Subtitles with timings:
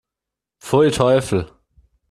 [0.63, 1.45] Pfui, Teufel!